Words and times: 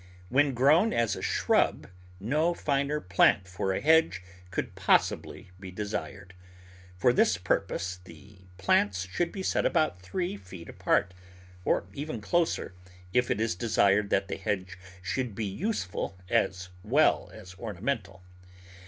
When 0.29 0.55
grown 0.55 0.93
as 0.93 1.15
a 1.15 1.21
shrub 1.21 1.87
no 2.19 2.55
finer 2.55 2.99
plant 2.99 3.47
for 3.47 3.71
a 3.71 3.79
hedge 3.79 4.23
could 4.49 4.73
possibly 4.73 5.51
be 5.59 5.69
desired. 5.69 6.33
For 6.97 7.13
this 7.13 7.37
purpose 7.37 7.99
the 8.03 8.39
plants 8.57 9.07
should 9.07 9.31
be 9.31 9.43
.set 9.43 9.63
about 9.63 10.01
three 10.01 10.37
feet 10.37 10.69
apart, 10.69 11.13
or 11.63 11.85
even 11.93 12.19
closer, 12.19 12.73
if 13.13 13.29
it 13.29 13.39
is 13.39 13.53
desired 13.53 14.09
that 14.09 14.27
the 14.27 14.37
hedge 14.37 14.75
should 15.03 15.35
be 15.35 15.45
useful 15.45 16.17
as 16.31 16.69
well 16.81 17.29
as 17.31 17.53
ornamental. 17.59 18.23